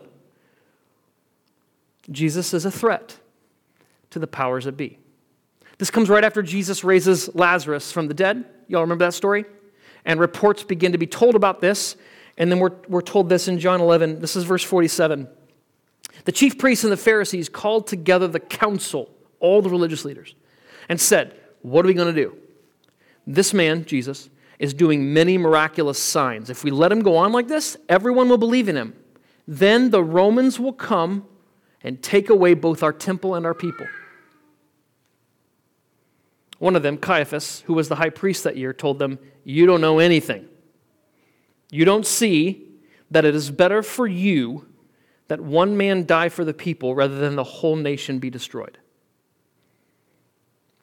Jesus 2.12 2.54
is 2.54 2.64
a 2.64 2.70
threat 2.70 3.18
to 4.12 4.20
the 4.20 4.28
powers 4.28 4.66
that 4.66 4.78
be. 4.78 5.00
This 5.80 5.90
comes 5.90 6.10
right 6.10 6.24
after 6.24 6.44
Jesus 6.44 6.84
raises 6.84 7.34
Lazarus 7.34 7.92
from 7.92 8.08
the 8.08 8.14
dead. 8.14 8.46
Y'all 8.68 8.82
remember 8.82 9.06
that 9.06 9.16
story? 9.16 9.46
And 10.06 10.20
reports 10.20 10.62
begin 10.62 10.92
to 10.92 11.00
be 11.00 11.08
told 11.08 11.34
about 11.34 11.60
this. 11.60 11.96
And 12.38 12.52
then 12.52 12.60
we're, 12.60 12.76
we're 12.88 13.02
told 13.02 13.30
this 13.30 13.48
in 13.48 13.58
John 13.58 13.82
11. 13.82 14.20
This 14.20 14.36
is 14.36 14.44
verse 14.44 14.64
47. 14.64 15.28
The 16.26 16.32
chief 16.32 16.58
priests 16.58 16.84
and 16.84 16.94
the 16.94 16.98
Pharisees 16.98 17.50
called 17.50 17.88
together 17.88 18.28
the 18.28 18.40
council, 18.40 19.10
all 19.40 19.62
the 19.62 19.70
religious 19.70 20.06
leaders, 20.06 20.36
and 20.90 21.00
said, 21.00 21.36
What 21.62 21.86
are 21.86 21.88
we 21.88 21.94
going 21.94 22.14
to 22.14 22.22
do? 22.22 22.36
This 23.26 23.54
man, 23.54 23.86
Jesus, 23.86 24.30
is 24.60 24.74
doing 24.74 25.14
many 25.14 25.38
miraculous 25.38 25.98
signs. 25.98 26.50
If 26.50 26.64
we 26.64 26.72
let 26.72 26.92
him 26.92 27.02
go 27.02 27.18
on 27.18 27.32
like 27.32 27.48
this, 27.48 27.78
everyone 27.90 28.30
will 28.30 28.38
believe 28.38 28.70
in 28.70 28.76
him. 28.78 28.96
Then 29.48 29.90
the 29.90 30.04
Romans 30.04 30.60
will 30.60 30.74
come 30.74 31.26
and 31.84 32.02
take 32.02 32.30
away 32.30 32.54
both 32.54 32.84
our 32.84 32.94
temple 32.94 33.34
and 33.36 33.46
our 33.46 33.56
people. 33.56 33.88
One 36.60 36.76
of 36.76 36.84
them, 36.84 36.98
Caiaphas, 36.98 37.62
who 37.62 37.74
was 37.74 37.90
the 37.90 37.96
high 37.96 38.12
priest 38.12 38.44
that 38.44 38.56
year, 38.56 38.72
told 38.72 39.00
them, 39.00 39.18
You 39.44 39.66
don't 39.66 39.82
know 39.82 39.98
anything. 39.98 40.48
You 41.72 41.86
don't 41.86 42.06
see 42.06 42.68
that 43.10 43.26
it 43.26 43.34
is 43.34 43.50
better 43.50 43.82
for 43.82 44.06
you 44.06 44.68
that 45.32 45.40
one 45.40 45.78
man 45.78 46.06
die 46.06 46.28
for 46.28 46.44
the 46.44 46.54
people 46.54 46.94
rather 46.94 47.18
than 47.18 47.38
the 47.38 47.44
whole 47.46 47.78
nation 47.78 48.20
be 48.20 48.30
destroyed. 48.30 48.78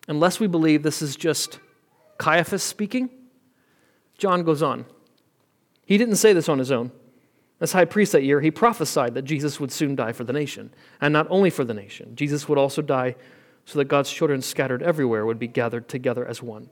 Unless 0.09 0.41
we 0.41 0.47
believe 0.47 0.83
this 0.83 1.03
is 1.03 1.17
just 1.17 1.59
Caiaphas 2.17 2.63
speaking, 2.63 3.11
John 4.17 4.45
goes 4.45 4.63
on. 4.63 4.87
He 5.85 5.99
didn't 5.99 6.17
say 6.17 6.33
this 6.33 6.49
on 6.49 6.59
his 6.59 6.73
own. 6.73 6.93
As 7.61 7.73
high 7.73 7.85
priest 7.85 8.13
that 8.13 8.23
year, 8.23 8.41
he 8.41 8.51
prophesied 8.51 9.13
that 9.17 9.27
Jesus 9.27 9.61
would 9.61 9.71
soon 9.71 9.95
die 9.95 10.13
for 10.13 10.25
the 10.25 10.33
nation. 10.33 10.73
And 10.99 11.13
not 11.13 11.27
only 11.29 11.51
for 11.51 11.65
the 11.65 11.75
nation, 11.75 12.17
Jesus 12.17 12.49
would 12.49 12.57
also 12.57 12.81
die 12.81 13.17
so 13.67 13.79
that 13.79 13.85
God's 13.85 14.11
children 14.11 14.41
scattered 14.41 14.83
everywhere 14.83 15.27
would 15.27 15.39
be 15.39 15.47
gathered 15.47 15.91
together 15.91 16.27
as 16.27 16.43
one. 16.43 16.71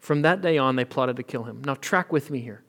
From 0.00 0.22
that 0.22 0.42
day 0.42 0.58
on, 0.58 0.76
they 0.76 0.84
plotted 0.84 1.16
to 1.16 1.24
kill 1.24 1.42
him. 1.42 1.60
Now, 1.64 1.74
track 1.74 2.12
with 2.12 2.30
me 2.30 2.38
here. 2.38 2.62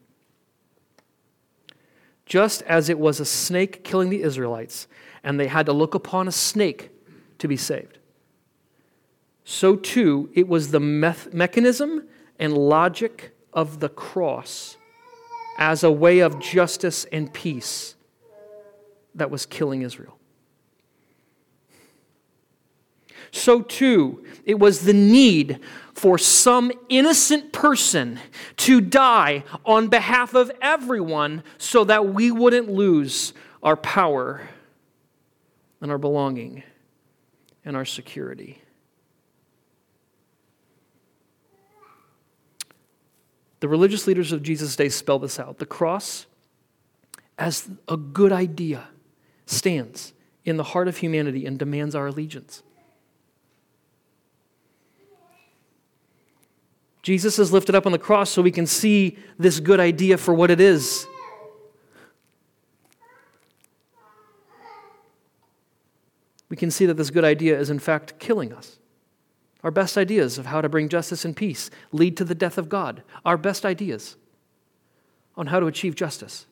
Just 2.29 2.61
as 2.61 2.87
it 2.87 2.99
was 2.99 3.19
a 3.19 3.25
snake 3.25 3.83
killing 3.83 4.09
the 4.09 4.21
Israelites, 4.21 4.87
and 5.23 5.37
they 5.39 5.47
had 5.47 5.65
to 5.65 5.73
look 5.73 5.95
upon 5.95 6.27
a 6.27 6.31
snake 6.31 6.91
to 7.39 7.47
be 7.47 7.57
saved. 7.57 7.97
So 9.43 9.75
too, 9.75 10.29
it 10.33 10.47
was 10.47 10.71
the 10.71 10.79
mechanism 10.79 12.07
and 12.37 12.55
logic 12.55 13.35
of 13.51 13.79
the 13.79 13.89
cross 13.89 14.77
as 15.57 15.83
a 15.83 15.91
way 15.91 16.19
of 16.19 16.39
justice 16.39 17.03
and 17.11 17.33
peace 17.33 17.95
that 19.15 19.31
was 19.31 19.47
killing 19.47 19.81
Israel. 19.81 20.17
So 23.31 23.61
too, 23.61 24.23
it 24.45 24.59
was 24.59 24.81
the 24.81 24.93
need 24.93 25.59
for 25.99 26.17
some 26.17 26.71
innocent 26.87 27.51
person 27.51 28.17
to 28.55 28.79
die 28.79 29.43
on 29.65 29.89
behalf 29.89 30.33
of 30.33 30.49
everyone 30.61 31.43
so 31.57 31.83
that 31.83 32.13
we 32.13 32.31
wouldn't 32.31 32.69
lose 32.69 33.33
our 33.61 33.75
power 33.75 34.47
and 35.81 35.91
our 35.91 35.97
belonging 35.97 36.63
and 37.65 37.75
our 37.75 37.83
security. 37.83 38.61
The 43.59 43.67
religious 43.67 44.07
leaders 44.07 44.31
of 44.31 44.41
Jesus' 44.41 44.77
day 44.77 44.87
spell 44.87 45.19
this 45.19 45.37
out. 45.37 45.57
The 45.57 45.65
cross, 45.65 46.27
as 47.37 47.69
a 47.89 47.97
good 47.97 48.31
idea, 48.31 48.87
stands 49.45 50.13
in 50.45 50.55
the 50.55 50.63
heart 50.63 50.87
of 50.87 50.95
humanity 50.95 51.45
and 51.45 51.59
demands 51.59 51.93
our 51.93 52.07
allegiance. 52.07 52.63
Jesus 57.01 57.39
is 57.39 57.53
lifted 57.53 57.75
up 57.75 57.85
on 57.85 57.91
the 57.91 57.99
cross 57.99 58.29
so 58.29 58.41
we 58.41 58.51
can 58.51 58.65
see 58.65 59.17
this 59.37 59.59
good 59.59 59.79
idea 59.79 60.17
for 60.17 60.33
what 60.33 60.51
it 60.51 60.59
is. 60.59 61.07
We 66.49 66.57
can 66.57 66.71
see 66.71 66.85
that 66.87 66.95
this 66.95 67.11
good 67.11 67.23
idea 67.23 67.57
is, 67.59 67.69
in 67.69 67.79
fact, 67.79 68.19
killing 68.19 68.51
us. 68.51 68.79
Our 69.63 69.71
best 69.71 69.97
ideas 69.97 70.37
of 70.37 70.47
how 70.47 70.61
to 70.61 70.69
bring 70.69 70.89
justice 70.89 71.25
and 71.25 71.35
peace 71.35 71.69
lead 71.91 72.17
to 72.17 72.25
the 72.25 72.35
death 72.35 72.57
of 72.57 72.69
God. 72.69 73.03
Our 73.23 73.37
best 73.37 73.65
ideas 73.65 74.15
on 75.35 75.47
how 75.47 75.59
to 75.59 75.67
achieve 75.67 75.95
justice 75.95 76.47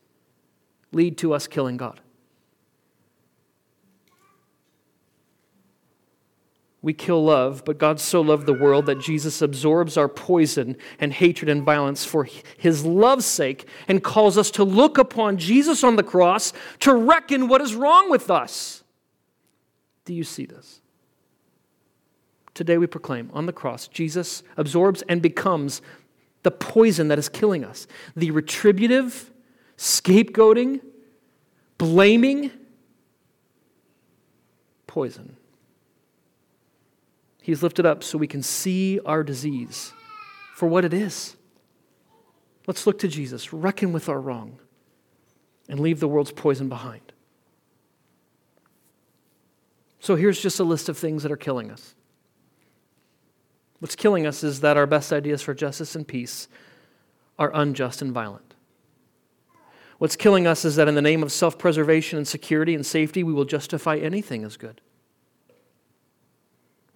lead 0.92 1.18
to 1.18 1.34
us 1.34 1.48
killing 1.48 1.78
God. 1.78 2.00
We 6.88 6.94
kill 6.94 7.22
love, 7.22 7.64
but 7.66 7.78
God 7.78 8.00
so 8.00 8.22
loved 8.22 8.46
the 8.46 8.54
world 8.54 8.86
that 8.86 9.02
Jesus 9.02 9.42
absorbs 9.42 9.98
our 9.98 10.08
poison 10.08 10.78
and 11.00 11.12
hatred 11.12 11.50
and 11.50 11.62
violence 11.64 12.06
for 12.06 12.26
his 12.58 12.86
love's 12.86 13.26
sake 13.26 13.68
and 13.90 14.02
calls 14.02 14.38
us 14.38 14.50
to 14.52 14.64
look 14.64 14.98
upon 14.98 15.36
Jesus 15.36 15.84
on 15.84 15.98
the 15.98 16.04
cross 16.04 16.54
to 16.80 16.94
reckon 16.94 17.50
what 17.50 17.60
is 17.60 17.76
wrong 17.76 18.10
with 18.10 18.32
us. 18.32 18.86
Do 20.06 20.14
you 20.14 20.24
see 20.24 20.46
this? 20.46 20.80
Today 22.54 22.78
we 22.78 22.88
proclaim 22.88 23.32
on 23.34 23.48
the 23.48 23.52
cross, 23.52 23.90
Jesus 23.90 24.42
absorbs 24.56 25.02
and 25.10 25.22
becomes 25.22 25.82
the 26.44 26.52
poison 26.52 27.10
that 27.10 27.20
is 27.20 27.28
killing 27.28 27.66
us, 27.66 27.86
the 28.16 28.32
retributive, 28.32 29.30
scapegoating, 29.78 30.80
blaming 31.78 32.50
poison 34.88 35.36
He's 37.48 37.64
lifted 37.64 37.86
up 37.86 38.04
so 38.04 38.18
we 38.18 38.28
can 38.28 38.44
see 38.44 39.00
our 39.06 39.24
disease 39.24 39.94
for 40.54 40.68
what 40.68 40.84
it 40.84 40.94
is. 40.94 41.38
Let's 42.68 42.86
look 42.86 43.00
to 43.00 43.08
Jesus, 43.08 43.54
reckon 43.54 43.94
with 43.94 44.10
our 44.10 44.20
wrong, 44.20 44.60
and 45.70 45.80
leave 45.80 46.02
the 46.02 46.10
world's 46.10 46.34
poison 46.34 46.68
behind. 46.68 47.14
So 50.02 50.18
here's 50.18 50.42
just 50.42 50.60
a 50.60 50.66
list 50.66 50.90
of 50.90 50.98
things 50.98 51.24
that 51.24 51.32
are 51.32 51.38
killing 51.38 51.72
us. 51.72 51.96
What's 53.80 53.96
killing 53.96 54.28
us 54.28 54.44
is 54.44 54.60
that 54.60 54.76
our 54.76 54.86
best 54.86 55.14
ideas 55.14 55.42
for 55.42 55.54
justice 55.54 55.96
and 55.96 56.06
peace 56.06 56.50
are 57.40 57.52
unjust 57.54 58.02
and 58.02 58.12
violent. 58.12 58.56
What's 60.00 60.18
killing 60.18 60.48
us 60.48 60.66
is 60.66 60.76
that 60.76 60.90
in 60.90 60.96
the 60.96 61.02
name 61.02 61.24
of 61.24 61.32
self 61.32 61.58
preservation 61.58 62.18
and 62.18 62.28
security 62.28 62.76
and 62.76 62.86
safety, 62.86 63.24
we 63.24 63.32
will 63.32 63.46
justify 63.46 63.96
anything 63.96 64.44
as 64.44 64.58
good. 64.58 64.82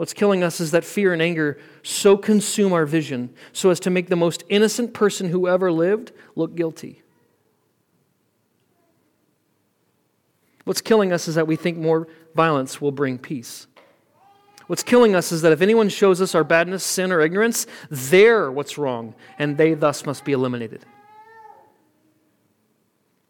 What's 0.02 0.14
killing 0.14 0.42
us 0.42 0.60
is 0.60 0.72
that 0.72 0.84
fear 0.84 1.14
and 1.14 1.22
anger 1.22 1.60
so 1.84 2.18
consume 2.18 2.74
our 2.74 2.88
vision 2.88 3.30
so 3.54 3.70
as 3.70 3.80
to 3.82 3.92
make 3.92 4.08
the 4.08 4.16
most 4.16 4.44
innocent 4.50 4.96
person 4.96 5.30
who 5.30 5.48
ever 5.48 5.72
lived 5.72 6.12
look 6.36 6.56
guilty. 6.56 7.04
What's 10.64 10.82
killing 10.82 11.14
us 11.14 11.28
is 11.28 11.36
that 11.36 11.46
we 11.46 11.56
think 11.56 11.78
more 11.78 12.08
violence 12.34 12.82
will 12.82 12.92
bring 12.92 13.20
peace. 13.20 13.68
What's 14.66 14.82
killing 14.82 15.14
us 15.14 15.32
is 15.32 15.44
that 15.44 15.52
if 15.52 15.62
anyone 15.62 15.88
shows 15.88 16.20
us 16.20 16.34
our 16.34 16.44
badness, 16.44 16.84
sin, 16.84 17.12
or 17.12 17.22
ignorance, 17.22 17.68
they're 17.92 18.52
what's 18.52 18.80
wrong, 18.80 19.14
and 19.38 19.56
they 19.56 19.76
thus 19.76 20.04
must 20.04 20.26
be 20.26 20.32
eliminated. 20.32 20.84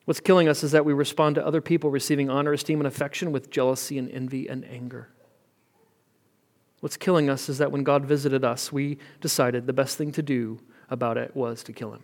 What's 0.06 0.22
killing 0.22 0.48
us 0.48 0.64
is 0.64 0.72
that 0.72 0.86
we 0.86 0.94
respond 0.94 1.36
to 1.36 1.46
other 1.46 1.60
people 1.60 1.90
receiving 1.90 2.30
honor, 2.30 2.54
esteem, 2.54 2.80
and 2.80 2.88
affection 2.88 3.34
with 3.34 3.50
jealousy 3.50 3.98
and 3.98 4.10
envy 4.10 4.48
and 4.48 4.64
anger. 4.64 5.10
What's 6.82 6.98
killing 6.98 7.30
us 7.30 7.48
is 7.48 7.60
that 7.60 7.72
when 7.72 7.84
God 7.84 8.06
visited 8.06 8.44
us, 8.44 8.72
we 8.72 8.98
decided 9.22 9.68
the 9.68 9.74
best 9.74 9.98
thing 9.98 10.12
to 10.14 10.22
do 10.22 10.60
about 10.90 11.16
it 11.16 11.36
was 11.36 11.64
to 11.64 11.74
kill 11.74 11.94
him. 11.94 12.04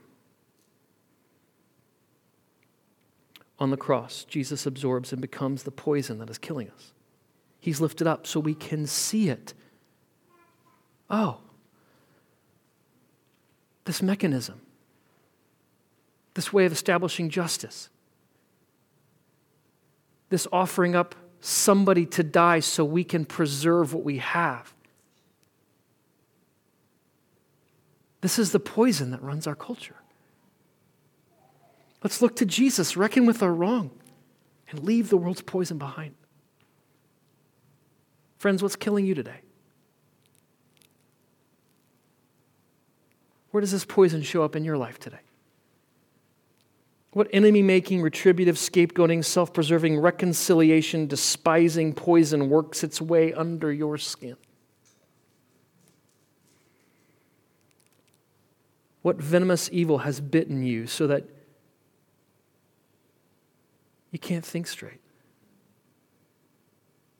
On 3.60 3.72
the 3.72 3.77
cross, 3.77 4.24
Jesus 4.24 4.67
absorbs 4.67 5.12
and 5.12 5.19
becomes 5.19 5.63
the 5.63 5.72
poison 5.72 6.19
that 6.19 6.29
is 6.29 6.38
killing 6.38 6.69
us. 6.69 6.93
He's 7.60 7.81
lifted 7.81 8.05
up 8.05 8.27
so 8.27 8.39
we 8.39 8.53
can 8.53 8.86
see 8.86 9.29
it. 9.29 9.55
Oh, 11.10 11.39
this 13.86 14.01
mechanism, 14.01 14.62
this 16.36 16.53
way 16.53 16.65
of 16.65 16.72
establishing 16.72 17.29
justice, 17.29 17.89
this 20.29 20.46
offering 20.51 20.96
up 20.96 21.15
somebody 21.39 22.06
to 22.06 22.24
die 22.24 22.60
so 22.60 22.84
we 22.84 23.03
can 23.03 23.25
preserve 23.25 23.94
what 23.94 24.03
we 24.03 24.17
have. 24.17 24.74
This 28.22 28.39
is 28.39 28.51
the 28.51 28.60
poison 28.60 29.12
that 29.12 29.22
runs 29.22 29.48
our 29.48 29.56
culture. 29.56 29.96
Let's 32.03 32.22
look 32.22 32.36
to 32.38 32.46
Jesus, 32.46 32.98
reckon 32.98 33.25
with 33.25 33.41
our 33.44 33.53
wrong, 33.53 33.91
and 34.70 34.84
leave 34.84 35.10
the 35.10 35.17
world's 35.17 35.41
poison 35.41 35.77
behind. 35.77 36.15
Friends, 38.38 38.62
what's 38.62 38.75
killing 38.75 39.06
you 39.06 39.15
today? 39.15 39.41
Where 43.51 43.62
does 43.62 43.72
this 43.72 43.86
poison 43.86 44.22
show 44.22 44.44
up 44.44 44.56
in 44.56 44.63
your 44.63 44.77
life 44.77 45.00
today? 45.00 45.17
What 47.17 47.29
enemy 47.33 47.63
making, 47.63 48.03
retributive, 48.03 48.57
scapegoating, 48.57 49.25
self 49.25 49.51
preserving, 49.51 49.97
reconciliation, 49.97 51.07
despising 51.07 51.93
poison 51.93 52.47
works 52.47 52.83
its 52.83 53.01
way 53.01 53.33
under 53.33 53.74
your 53.74 53.97
skin? 53.97 54.38
What 59.01 59.15
venomous 59.15 59.67
evil 59.74 59.97
has 59.97 60.21
bitten 60.21 60.62
you 60.62 60.86
so 60.86 61.07
that 61.07 61.24
you 64.12 64.19
can't 64.19 64.45
think 64.45 64.67
straight? 64.67 65.01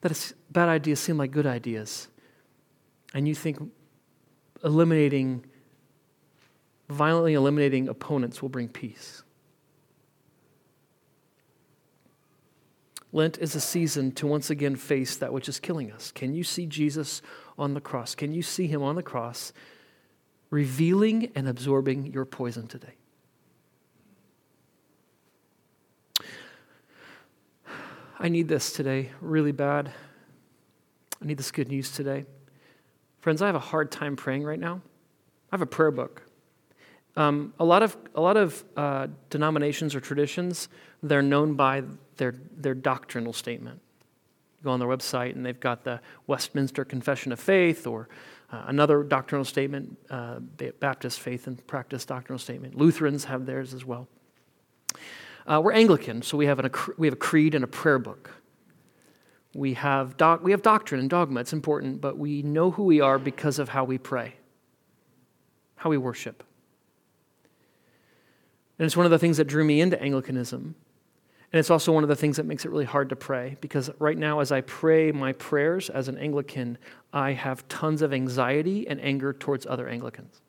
That 0.02 0.34
bad 0.52 0.70
ideas 0.70 1.00
seem 1.00 1.18
like 1.18 1.32
good 1.32 1.48
ideas, 1.48 2.08
and 3.16 3.28
you 3.28 3.34
think 3.34 3.58
eliminating, 4.64 5.44
violently 6.88 7.34
eliminating 7.34 7.88
opponents 7.88 8.44
will 8.44 8.50
bring 8.50 8.70
peace. 8.70 9.24
Lent 13.18 13.40
is 13.40 13.56
a 13.56 13.60
season 13.60 14.12
to 14.12 14.28
once 14.28 14.52
again 14.52 14.76
face 14.76 15.16
that 15.16 15.34
which 15.34 15.50
is 15.50 15.60
killing 15.60 15.92
us. 15.92 16.12
Can 16.12 16.36
you 16.36 16.44
see 16.44 16.68
Jesus 16.68 17.24
on 17.58 17.74
the 17.74 17.82
cross? 17.82 18.14
Can 18.14 18.32
you 18.32 18.44
see 18.44 18.68
him 18.68 18.84
on 18.84 18.96
the 18.96 19.02
cross 19.02 19.54
revealing 20.52 21.32
and 21.34 21.48
absorbing 21.48 22.06
your 22.06 22.26
poison 22.26 22.68
today? 22.68 22.94
I 28.20 28.30
need 28.30 28.48
this 28.50 28.72
today 28.72 29.10
really 29.20 29.52
bad. 29.52 29.92
I 31.20 31.26
need 31.26 31.40
this 31.40 31.50
good 31.50 31.70
news 31.70 31.90
today. 31.90 32.26
Friends, 33.20 33.42
I 33.42 33.48
have 33.48 33.56
a 33.56 33.60
hard 33.60 33.92
time 33.92 34.16
praying 34.16 34.44
right 34.44 34.60
now. 34.60 34.80
I 35.52 35.56
have 35.56 35.64
a 35.64 35.66
prayer 35.66 35.90
book. 35.90 36.22
Um, 37.18 37.52
a 37.60 37.66
lot 37.66 37.82
of, 37.82 37.98
a 38.14 38.22
lot 38.22 38.38
of 38.38 38.64
uh, 38.78 39.08
denominations 39.32 39.96
or 39.96 40.00
traditions, 40.00 40.70
they're 41.02 41.24
known 41.24 41.56
by 41.56 41.82
their, 42.18 42.36
their 42.56 42.76
doctrinal 42.76 43.34
statement. 43.34 43.82
You 44.60 44.66
go 44.66 44.70
on 44.70 44.80
their 44.80 44.88
website 44.88 45.36
and 45.36 45.44
they've 45.44 45.60
got 45.60 45.84
the 45.84 46.00
Westminster 46.28 46.86
Confession 46.86 47.32
of 47.32 47.40
Faith 47.40 47.88
or 47.88 48.08
uh, 48.52 48.66
another 48.68 49.02
doctrinal 49.02 49.44
statement, 49.46 49.98
uh, 50.12 50.40
Baptist 50.80 51.20
Faith 51.20 51.48
and 51.48 51.66
Practice 51.66 52.06
doctrinal 52.06 52.38
statement. 52.38 52.76
Lutherans 52.76 53.26
have 53.26 53.48
theirs 53.48 53.74
as 53.74 53.84
well. 53.84 54.08
Uh, 55.48 55.60
we're 55.64 55.74
Anglican, 55.74 56.22
so 56.22 56.38
we 56.38 56.46
have, 56.46 56.60
an, 56.60 56.70
we 56.98 57.08
have 57.08 57.14
a 57.14 57.18
creed 57.18 57.56
and 57.56 57.64
a 57.64 57.68
prayer 57.68 57.98
book. 57.98 58.30
We 59.56 59.74
have, 59.74 60.18
doc, 60.18 60.44
we 60.44 60.52
have 60.52 60.62
doctrine 60.62 61.00
and 61.02 61.10
dogma, 61.10 61.40
it's 61.40 61.54
important, 61.54 62.00
but 62.00 62.20
we 62.20 62.44
know 62.44 62.70
who 62.70 62.84
we 62.84 63.02
are 63.02 63.18
because 63.18 63.58
of 63.58 63.70
how 63.70 63.86
we 63.86 63.98
pray, 63.98 64.36
how 65.78 65.90
we 65.90 65.98
worship. 65.98 66.44
And 68.80 68.86
it's 68.86 68.96
one 68.96 69.06
of 69.06 69.12
the 69.12 69.20
things 69.20 69.38
that 69.38 69.46
drew 69.46 69.64
me 69.64 69.82
into 69.82 70.02
Anglicanism. 70.02 70.76
And 71.52 71.60
it's 71.60 71.70
also 71.70 71.94
one 71.94 72.04
of 72.04 72.10
the 72.10 72.16
things 72.16 72.38
that 72.38 72.46
makes 72.46 72.66
it 72.66 72.72
really 72.72 72.86
hard 72.86 73.10
to 73.10 73.16
pray 73.16 73.58
because 73.62 73.90
right 74.00 74.18
now, 74.18 74.42
as 74.42 74.52
I 74.52 74.62
pray 74.62 75.12
my 75.12 75.32
prayers 75.34 75.90
as 75.90 76.10
an 76.10 76.18
Anglican, 76.18 76.78
I 77.14 77.32
have 77.32 77.68
tons 77.70 78.02
of 78.02 78.14
anxiety 78.14 78.88
and 78.88 79.00
anger 79.00 79.32
towards 79.32 79.66
other 79.66 79.88
Anglicans. 79.88 80.42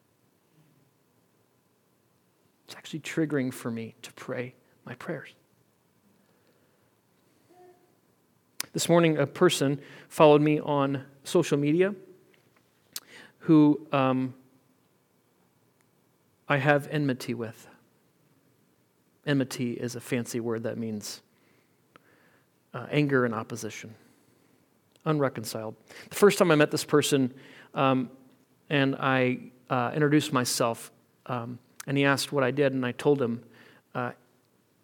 It's 2.66 2.74
actually 2.74 3.00
triggering 3.00 3.54
for 3.54 3.70
me 3.70 3.94
to 4.02 4.12
pray 4.12 4.54
my 4.84 4.94
prayers. 4.96 5.30
This 8.72 8.88
morning, 8.88 9.16
a 9.18 9.26
person 9.26 9.80
followed 10.08 10.42
me 10.42 10.60
on 10.60 11.04
social 11.24 11.56
media 11.56 11.94
who 13.38 13.86
um, 13.92 14.34
I 16.48 16.58
have 16.58 16.88
enmity 16.90 17.32
with. 17.34 17.68
Enmity 19.26 19.72
is 19.72 19.96
a 19.96 20.00
fancy 20.00 20.40
word 20.40 20.62
that 20.62 20.78
means 20.78 21.22
uh, 22.74 22.86
anger 22.90 23.24
and 23.24 23.34
opposition, 23.34 23.94
unreconciled. 25.04 25.74
The 26.08 26.16
first 26.16 26.38
time 26.38 26.50
I 26.50 26.54
met 26.54 26.70
this 26.70 26.84
person 26.84 27.32
um, 27.74 28.10
and 28.70 28.96
I 28.96 29.38
uh, 29.70 29.92
introduced 29.94 30.32
myself, 30.32 30.90
um, 31.26 31.58
and 31.86 31.96
he 31.96 32.04
asked 32.04 32.32
what 32.32 32.44
I 32.44 32.50
did, 32.50 32.72
and 32.72 32.84
I 32.84 32.92
told 32.92 33.20
him, 33.20 33.42
uh, 33.94 34.12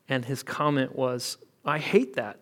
and 0.09 0.25
his 0.25 0.43
comment 0.43 0.95
was, 0.95 1.39
I 1.65 1.79
hate 1.79 2.17
that. 2.17 2.39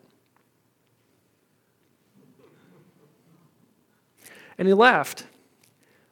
And 4.59 4.69
he 4.69 4.75
laughed. 4.75 5.27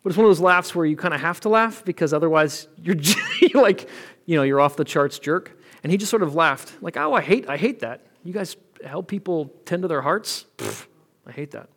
But 0.02 0.10
it's 0.10 0.16
one 0.16 0.24
of 0.24 0.30
those 0.30 0.40
laughs 0.40 0.74
where 0.74 0.86
you 0.86 0.96
kind 0.96 1.12
of 1.12 1.20
have 1.20 1.40
to 1.40 1.48
laugh 1.48 1.84
because 1.84 2.12
otherwise 2.12 2.68
you're 2.82 2.96
like, 3.54 3.88
you 4.24 4.36
know, 4.36 4.42
you're 4.42 4.60
off 4.60 4.76
the 4.76 4.84
charts 4.84 5.18
jerk. 5.18 5.59
And 5.82 5.90
he 5.90 5.98
just 5.98 6.10
sort 6.10 6.22
of 6.22 6.34
laughed, 6.34 6.72
like, 6.82 6.96
oh, 6.96 7.14
I 7.14 7.22
hate, 7.22 7.48
I 7.48 7.56
hate 7.56 7.80
that. 7.80 8.06
You 8.22 8.32
guys 8.32 8.56
help 8.84 9.08
people 9.08 9.52
tend 9.64 9.82
to 9.82 9.88
their 9.88 10.02
hearts? 10.02 10.46
Pfft, 10.58 10.86
I 11.26 11.32
hate 11.32 11.52
that. 11.52 11.68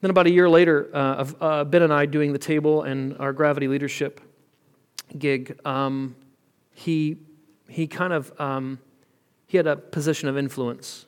Then 0.00 0.10
about 0.10 0.26
a 0.26 0.30
year 0.30 0.48
later, 0.48 0.90
uh, 0.92 1.26
uh, 1.40 1.64
Ben 1.64 1.82
and 1.82 1.92
I 1.92 2.06
doing 2.06 2.32
the 2.32 2.38
table 2.38 2.82
and 2.82 3.16
our 3.18 3.32
gravity 3.32 3.68
leadership 3.68 4.20
gig, 5.16 5.58
um, 5.64 6.14
he, 6.72 7.16
he 7.68 7.86
kind 7.86 8.12
of, 8.12 8.38
um, 8.40 8.78
he 9.46 9.56
had 9.56 9.66
a 9.66 9.76
position 9.76 10.28
of 10.28 10.36
influence 10.36 11.06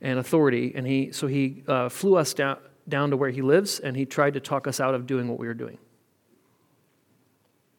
and 0.00 0.18
authority, 0.18 0.72
and 0.76 0.86
he, 0.86 1.10
so 1.10 1.26
he 1.26 1.64
uh, 1.66 1.88
flew 1.88 2.16
us 2.16 2.34
down, 2.34 2.58
down 2.88 3.10
to 3.10 3.16
where 3.16 3.30
he 3.30 3.42
lives, 3.42 3.80
and 3.80 3.96
he 3.96 4.06
tried 4.06 4.34
to 4.34 4.40
talk 4.40 4.68
us 4.68 4.78
out 4.78 4.94
of 4.94 5.06
doing 5.06 5.28
what 5.28 5.38
we 5.38 5.46
were 5.46 5.54
doing. 5.54 5.78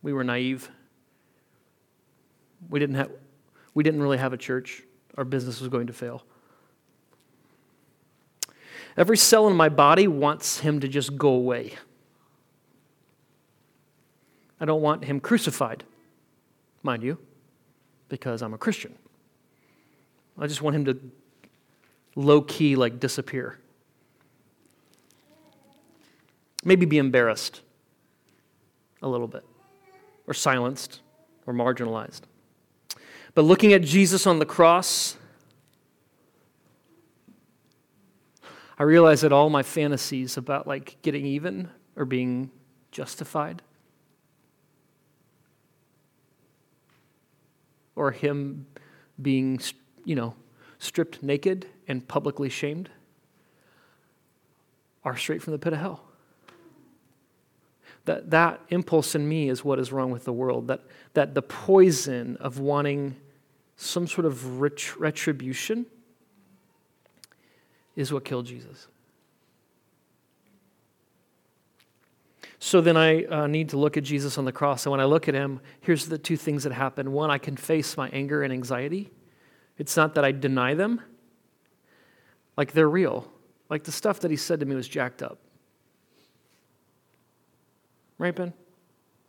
We 0.01 0.12
were 0.12 0.24
naive. 0.24 0.69
We 2.67 2.79
didn't, 2.79 2.95
have, 2.95 3.11
we 3.73 3.83
didn't 3.83 4.01
really 4.01 4.17
have 4.17 4.33
a 4.33 4.37
church. 4.37 4.83
Our 5.17 5.23
business 5.23 5.59
was 5.59 5.69
going 5.69 5.87
to 5.87 5.93
fail. 5.93 6.23
Every 8.97 9.17
cell 9.17 9.47
in 9.47 9.55
my 9.55 9.69
body 9.69 10.07
wants 10.07 10.59
him 10.59 10.81
to 10.81 10.87
just 10.87 11.17
go 11.17 11.29
away. 11.29 11.75
I 14.59 14.65
don't 14.65 14.81
want 14.81 15.05
him 15.05 15.21
crucified, 15.21 15.85
mind 16.83 17.01
you, 17.01 17.17
because 18.09 18.41
I'm 18.41 18.53
a 18.53 18.57
Christian. 18.57 18.93
I 20.37 20.47
just 20.47 20.61
want 20.61 20.75
him 20.75 20.85
to 20.85 20.99
low 22.15 22.41
key, 22.41 22.75
like, 22.75 22.99
disappear. 22.99 23.57
Maybe 26.65 26.86
be 26.86 26.97
embarrassed 26.97 27.62
a 29.01 29.07
little 29.07 29.27
bit, 29.27 29.45
or 30.27 30.34
silenced, 30.34 30.99
or 31.47 31.53
marginalized. 31.53 32.21
But 33.39 33.45
looking 33.45 33.71
at 33.71 33.84
Jesus 33.84 34.28
on 34.28 34.39
the 34.39 34.45
cross, 34.45 35.15
I 38.78 38.84
realize 38.84 39.21
that 39.21 39.32
all 39.32 39.49
my 39.49 39.63
fantasies 39.63 40.36
about 40.36 40.67
like 40.67 40.97
getting 41.04 41.25
even 41.25 41.69
or 41.95 42.04
being 42.04 42.52
justified 42.91 43.62
or 47.95 48.12
him 48.12 48.65
being, 49.21 49.62
you 50.04 50.15
know, 50.15 50.36
stripped 50.78 51.23
naked 51.23 51.65
and 51.88 52.06
publicly 52.06 52.49
shamed 52.49 52.89
are 55.06 55.15
straight 55.15 55.41
from 55.41 55.54
the 55.54 55.60
pit 55.60 55.71
of 55.71 55.80
hell. 55.80 56.04
That, 58.04 58.32
that 58.32 58.60
impulse 58.67 59.15
in 59.15 59.30
me 59.30 59.47
is 59.47 59.63
what 59.63 59.80
is 59.80 59.93
wrong 59.93 60.12
with 60.12 60.25
the 60.25 60.34
world. 60.34 60.67
That, 60.67 60.82
that 61.13 61.36
the 61.36 61.41
poison 61.41 62.36
of 62.41 62.60
wanting 62.60 63.15
some 63.81 64.07
sort 64.07 64.25
of 64.25 64.59
ret- 64.59 64.99
retribution 64.99 65.85
is 67.95 68.11
what 68.11 68.25
killed 68.25 68.45
Jesus. 68.45 68.87
So 72.59 72.81
then 72.81 72.97
I 72.97 73.23
uh, 73.23 73.47
need 73.47 73.69
to 73.69 73.77
look 73.77 73.95
at 73.95 74.03
Jesus 74.03 74.37
on 74.37 74.43
the 74.43 74.51
cross. 74.51 74.85
And 74.85 74.91
when 74.91 74.99
I 74.99 75.05
look 75.05 75.29
at 75.29 75.33
him, 75.33 75.61
here's 75.79 76.07
the 76.07 76.17
two 76.17 76.35
things 76.35 76.63
that 76.63 76.73
happen. 76.73 77.13
One, 77.13 77.31
I 77.31 77.37
can 77.37 77.55
face 77.55 77.95
my 77.95 78.09
anger 78.09 78.43
and 78.43 78.51
anxiety. 78.51 79.11
It's 79.77 79.95
not 79.95 80.13
that 80.15 80.25
I 80.25 80.33
deny 80.33 80.73
them, 80.73 81.01
like 82.57 82.73
they're 82.73 82.89
real. 82.89 83.31
Like 83.69 83.83
the 83.83 83.93
stuff 83.93 84.19
that 84.19 84.31
he 84.31 84.35
said 84.35 84.59
to 84.59 84.65
me 84.65 84.75
was 84.75 84.89
jacked 84.89 85.23
up. 85.23 85.39
Right, 88.17 88.35
Ben? 88.35 88.51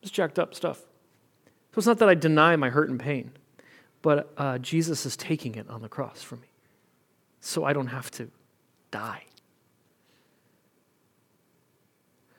It's 0.02 0.10
jacked 0.10 0.40
up 0.40 0.56
stuff. 0.56 0.78
So 0.78 1.78
it's 1.78 1.86
not 1.86 1.98
that 2.00 2.08
I 2.08 2.14
deny 2.14 2.56
my 2.56 2.68
hurt 2.68 2.90
and 2.90 2.98
pain, 2.98 3.30
but 4.02 4.32
uh, 4.36 4.58
Jesus 4.58 5.04
is 5.06 5.16
taking 5.16 5.54
it 5.54 5.68
on 5.68 5.82
the 5.82 5.88
cross 5.88 6.22
for 6.22 6.36
me. 6.36 6.48
So 7.40 7.64
I 7.64 7.72
don't 7.72 7.88
have 7.88 8.10
to 8.12 8.30
die. 8.90 9.24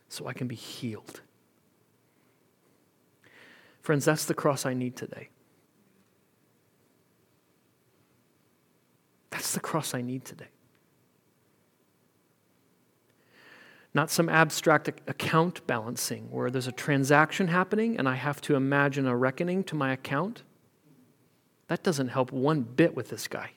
So 0.10 0.28
I 0.28 0.34
can 0.34 0.47
be 0.47 0.56
healed. 0.56 1.21
Friends, 3.82 4.06
that's 4.06 4.26
the 4.26 4.34
cross 4.34 4.65
I 4.65 4.74
need 4.74 4.95
today. 4.95 5.30
That's 9.30 9.54
the 9.54 9.60
cross 9.60 9.93
I 9.93 10.02
need 10.02 10.26
today. 10.26 10.50
not 13.93 14.10
some 14.10 14.30
abstract 14.30 14.88
account 15.08 15.65
balancing 15.67 16.30
where 16.32 16.50
there's 16.50 16.67
a 16.67 16.71
transaction 16.71 17.47
happening 17.47 17.97
and 17.97 18.08
I 18.08 18.15
have 18.15 18.39
to 18.41 18.56
imagine 18.56 19.06
a 19.06 19.15
reckoning 19.15 19.63
to 19.65 19.76
my 19.76 19.91
account. 19.91 20.43
That 21.72 21.84
doesn't 21.84 22.10
help 22.10 22.34
one 22.34 22.64
bit 22.64 22.98
with 22.98 23.08
this 23.08 23.30
guy. 23.30 23.52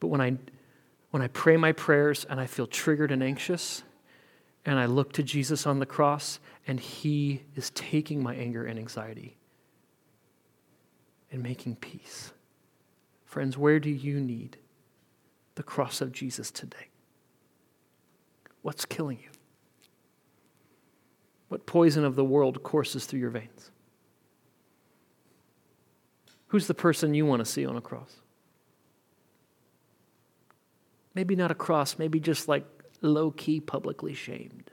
But 0.00 0.08
when 0.08 0.20
I, 0.20 0.36
when 1.12 1.22
I 1.22 1.28
pray 1.28 1.56
my 1.56 1.70
prayers 1.70 2.26
and 2.28 2.40
I 2.40 2.46
feel 2.46 2.66
triggered 2.66 3.12
and 3.12 3.22
anxious, 3.22 3.84
and 4.66 4.80
I 4.80 4.86
look 4.86 5.12
to 5.12 5.22
Jesus 5.22 5.68
on 5.68 5.78
the 5.78 5.86
cross, 5.86 6.40
and 6.66 6.80
He 6.80 7.44
is 7.54 7.70
taking 7.70 8.20
my 8.20 8.34
anger 8.34 8.66
and 8.66 8.80
anxiety 8.80 9.36
and 11.30 11.40
making 11.40 11.76
peace. 11.76 12.32
Friends, 13.24 13.56
where 13.56 13.78
do 13.78 13.90
you 13.90 14.18
need 14.18 14.56
the 15.54 15.62
cross 15.62 16.00
of 16.00 16.10
Jesus 16.10 16.50
today? 16.50 16.88
What's 18.62 18.84
killing 18.84 19.20
you? 19.22 19.30
What 21.46 21.64
poison 21.64 22.04
of 22.04 22.16
the 22.16 22.24
world 22.24 22.60
courses 22.64 23.06
through 23.06 23.20
your 23.20 23.30
veins? 23.30 23.70
Who's 26.50 26.66
the 26.66 26.74
person 26.74 27.14
you 27.14 27.26
want 27.26 27.40
to 27.40 27.44
see 27.44 27.64
on 27.66 27.76
a 27.76 27.80
cross? 27.80 28.14
Maybe 31.14 31.34
not 31.34 31.50
a 31.50 31.54
cross, 31.54 31.98
maybe 31.98 32.20
just 32.20 32.46
like 32.48 32.64
low 33.00 33.30
key, 33.30 33.60
publicly 33.60 34.14
shamed. 34.14 34.70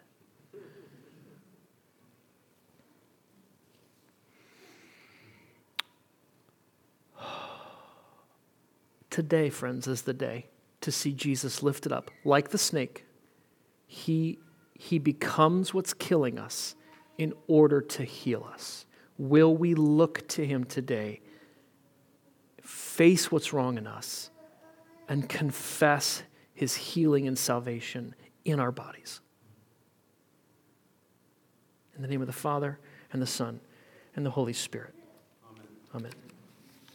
Today, 9.09 9.49
friends, 9.49 9.87
is 9.87 10.03
the 10.03 10.13
day 10.13 10.45
to 10.81 10.91
see 10.91 11.13
Jesus 11.13 11.63
lifted 11.63 11.91
up 11.91 12.11
like 12.23 12.49
the 12.49 12.57
snake 12.57 13.07
he, 13.87 14.37
he 14.73 14.99
becomes 14.99 15.73
what's 15.73 15.93
killing 15.93 16.37
us 16.37 16.75
in 17.17 17.33
order 17.47 17.81
to 17.81 18.03
heal 18.03 18.47
us. 18.53 18.85
Will 19.17 19.55
we 19.55 19.73
look 19.73 20.27
to 20.29 20.45
him 20.45 20.65
today, 20.65 21.21
face 22.97 23.31
what's 23.31 23.53
wrong 23.53 23.77
in 23.77 23.85
us, 23.85 24.31
and 25.07 25.29
confess 25.29 26.23
his 26.55 26.73
healing 26.73 27.27
and 27.27 27.37
salvation 27.37 28.15
in 28.43 28.59
our 28.59 28.71
bodies? 28.71 29.21
In 31.95 32.01
the 32.01 32.07
name 32.07 32.21
of 32.21 32.27
the 32.27 32.33
Father, 32.33 32.79
and 33.13 33.21
the 33.21 33.27
Son, 33.27 33.59
and 34.15 34.25
the 34.25 34.31
Holy 34.31 34.53
Spirit. 34.53 34.95
Amen. 35.47 35.67
Amen. 35.95 36.26